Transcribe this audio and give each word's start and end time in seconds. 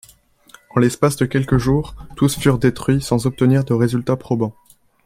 En 0.71 0.79
l’espace 0.79 1.15
de 1.17 1.27
quelques 1.27 1.59
jours, 1.59 1.93
tous 2.15 2.35
furent 2.35 2.57
détruits 2.57 3.03
sans 3.03 3.27
obtenir 3.27 3.63
de 3.65 3.75
résultats 3.75 4.15
probants. 4.17 4.55